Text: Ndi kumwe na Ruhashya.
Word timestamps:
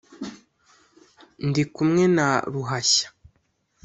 Ndi 1.47 1.63
kumwe 1.73 2.03
na 2.15 2.27
Ruhashya. 2.53 3.07